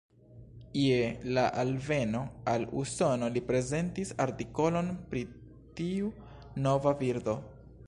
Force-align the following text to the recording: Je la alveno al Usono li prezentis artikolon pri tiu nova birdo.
Je 0.83 0.95
la 1.37 1.41
alveno 1.63 2.21
al 2.53 2.65
Usono 2.85 3.29
li 3.37 3.43
prezentis 3.51 4.15
artikolon 4.27 4.91
pri 5.13 5.23
tiu 5.81 6.11
nova 6.69 6.99
birdo. 7.07 7.41